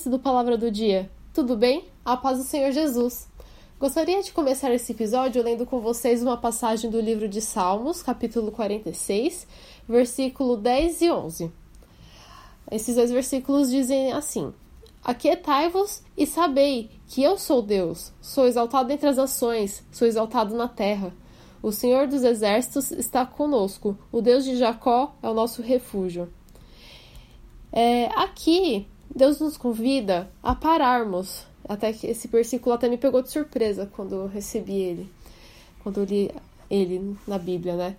[0.00, 1.10] Ouvintes do Palavra do Dia.
[1.34, 1.84] Tudo bem?
[2.02, 3.28] A paz do Senhor Jesus.
[3.78, 8.50] Gostaria de começar esse episódio lendo com vocês uma passagem do livro de Salmos, capítulo
[8.50, 9.46] 46,
[9.86, 11.52] versículo 10 e 11.
[12.70, 14.54] Esses dois versículos dizem assim:
[15.04, 20.68] Aquietai-vos e sabei que eu sou Deus, sou exaltado entre as nações, sou exaltado na
[20.68, 21.12] terra.
[21.62, 26.32] O Senhor dos exércitos está conosco, o Deus de Jacó é o nosso refúgio.
[27.72, 31.44] É, aqui Deus nos convida a pararmos.
[31.68, 35.08] Até que esse versículo até me pegou de surpresa quando eu recebi ele,
[35.82, 36.30] quando eu li
[36.70, 37.96] ele na Bíblia, né?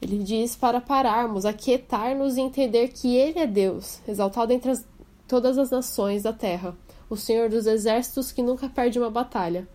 [0.00, 4.84] Ele diz para pararmos, aquietar-nos e entender que Ele é Deus, exaltado entre as,
[5.26, 6.76] todas as nações da terra,
[7.10, 9.66] o Senhor dos exércitos que nunca perde uma batalha.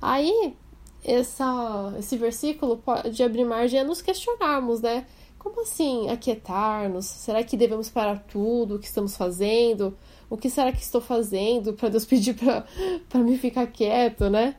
[0.00, 0.54] Aí,
[1.02, 5.06] essa, esse versículo pode abrir margem a nos questionarmos, né?
[5.44, 7.04] Como assim aquietar-nos?
[7.04, 9.94] Será que devemos parar tudo o que estamos fazendo?
[10.30, 12.64] O que será que estou fazendo para Deus pedir para
[13.20, 14.56] me ficar quieto, né?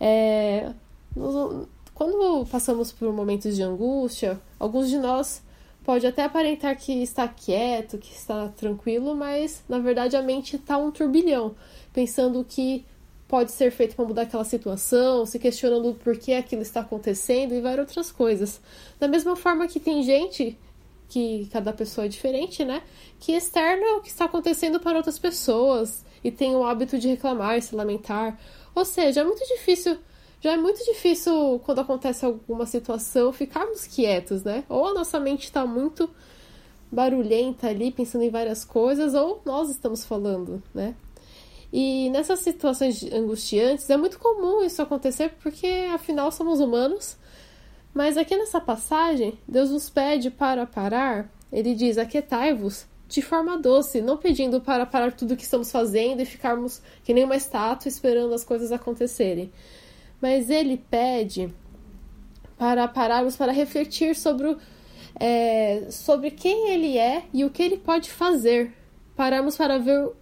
[0.00, 0.72] É,
[1.94, 5.42] quando passamos por momentos de angústia, alguns de nós
[5.84, 10.78] pode até aparentar que está quieto, que está tranquilo, mas na verdade a mente está
[10.78, 11.54] um turbilhão,
[11.92, 12.86] pensando que
[13.30, 17.60] pode ser feito para mudar aquela situação, se questionando por que aquilo está acontecendo e
[17.60, 18.60] várias outras coisas.
[18.98, 20.58] Da mesma forma que tem gente
[21.08, 22.82] que cada pessoa é diferente, né?
[23.20, 27.62] Que externa o que está acontecendo para outras pessoas e tem o hábito de reclamar,
[27.62, 28.36] se lamentar.
[28.74, 29.96] Ou seja, é muito difícil,
[30.40, 34.64] já é muito difícil quando acontece alguma situação ficarmos quietos, né?
[34.68, 36.10] Ou a nossa mente está muito
[36.90, 40.96] barulhenta ali, pensando em várias coisas, ou nós estamos falando, né?
[41.72, 47.16] E nessas situações angustiantes é muito comum isso acontecer porque afinal somos humanos.
[47.94, 51.30] Mas aqui nessa passagem, Deus nos pede para parar.
[51.52, 56.22] Ele diz: Aquietai-vos de forma doce, não pedindo para parar tudo o que estamos fazendo
[56.22, 59.52] e ficarmos que nem uma estátua esperando as coisas acontecerem.
[60.20, 61.52] Mas ele pede
[62.56, 64.58] para pararmos para refletir sobre, o,
[65.18, 68.72] é, sobre quem ele é e o que ele pode fazer.
[69.16, 70.12] Pararmos para ver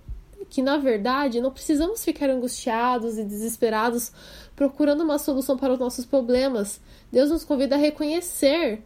[0.48, 4.12] que na verdade não precisamos ficar angustiados e desesperados
[4.56, 6.80] procurando uma solução para os nossos problemas.
[7.12, 8.82] Deus nos convida a reconhecer,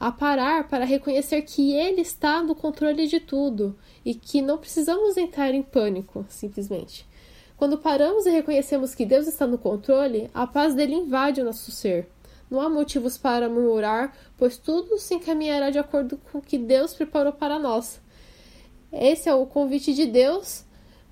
[0.00, 5.16] a parar para reconhecer que Ele está no controle de tudo e que não precisamos
[5.16, 7.06] entrar em pânico, simplesmente.
[7.56, 11.70] Quando paramos e reconhecemos que Deus está no controle, a paz dele invade o nosso
[11.70, 12.08] ser.
[12.50, 16.92] Não há motivos para murmurar, pois tudo se encaminhará de acordo com o que Deus
[16.92, 18.00] preparou para nós.
[18.92, 20.63] Esse é o convite de Deus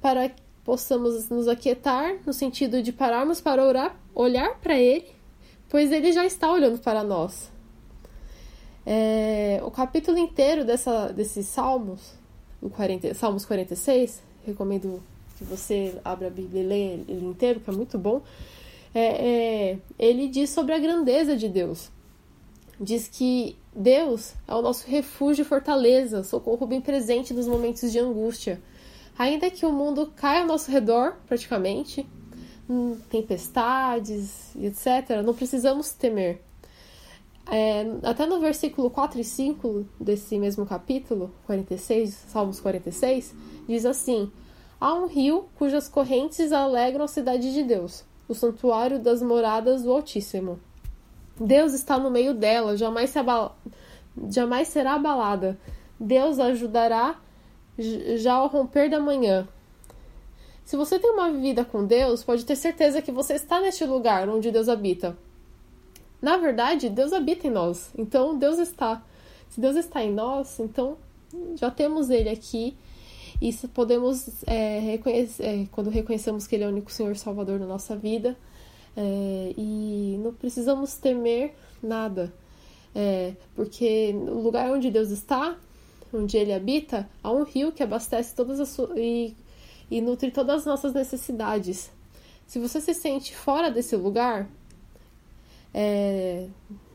[0.02, 5.06] para que possamos nos aquietar, no sentido de pararmos para orar, olhar para Ele,
[5.68, 7.50] pois Ele já está olhando para nós.
[8.84, 12.14] É, o capítulo inteiro dessa, desses Salmos,
[12.60, 15.00] o 40, Salmos 46, recomendo
[15.38, 18.22] que você abra a Bíblia e leia ele inteiro, que é muito bom.
[18.94, 21.90] É, é, ele diz sobre a grandeza de Deus.
[22.80, 27.98] Diz que Deus é o nosso refúgio e fortaleza, socorro bem presente nos momentos de
[28.00, 28.60] angústia.
[29.22, 32.04] Ainda que o mundo caia ao nosso redor, praticamente,
[33.08, 36.42] tempestades, etc., não precisamos temer.
[37.48, 43.32] É, até no versículo 4 e 5 desse mesmo capítulo, 46, Salmos 46,
[43.68, 44.28] diz assim:
[44.80, 49.92] Há um rio cujas correntes alegram a cidade de Deus, o santuário das moradas do
[49.92, 50.58] Altíssimo.
[51.38, 53.54] Deus está no meio dela, jamais, se abala...
[54.28, 55.56] jamais será abalada.
[56.00, 57.20] Deus ajudará
[57.78, 59.46] já ao romper da manhã.
[60.64, 64.28] Se você tem uma vida com Deus, pode ter certeza que você está neste lugar
[64.28, 65.16] onde Deus habita.
[66.20, 69.02] Na verdade, Deus habita em nós, então Deus está.
[69.50, 70.96] Se Deus está em nós, então
[71.56, 72.76] já temos Ele aqui
[73.40, 77.66] e podemos é, reconhecer, é, quando reconhecemos que Ele é o único Senhor Salvador da
[77.66, 78.36] nossa vida,
[78.96, 82.32] é, e não precisamos temer nada,
[82.94, 85.56] é, porque no lugar onde Deus está,
[86.12, 89.34] onde ele habita, há um rio que abastece todas as e,
[89.90, 91.90] e nutre todas as nossas necessidades.
[92.46, 94.48] Se você se sente fora desse lugar,
[95.72, 96.48] é,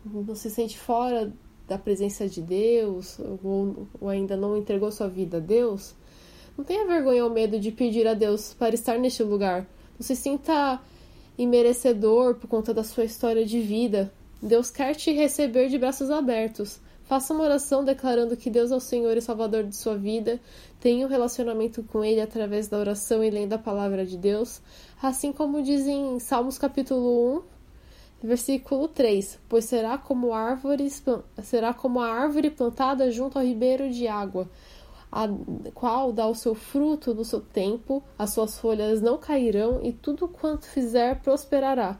[0.05, 1.33] não se sente fora
[1.67, 5.93] da presença de Deus, ou, ou ainda não entregou sua vida a Deus,
[6.57, 9.67] não tenha vergonha ou medo de pedir a Deus para estar neste lugar.
[9.99, 10.81] Não se sinta
[11.37, 14.11] imerecedor por conta da sua história de vida.
[14.41, 16.79] Deus quer te receber de braços abertos.
[17.07, 20.41] Faça uma oração declarando que Deus é o Senhor e Salvador de sua vida.
[20.77, 24.61] Tenha um relacionamento com Ele através da oração e lendo a palavra de Deus.
[25.01, 31.01] Assim como diz em Salmos capítulo 1, versículo 3: Pois será como, árvores,
[31.43, 34.49] será como a árvore plantada junto ao ribeiro de água,
[35.09, 35.29] a
[35.73, 40.27] qual dá o seu fruto no seu tempo, as suas folhas não cairão e tudo
[40.27, 41.97] quanto fizer prosperará.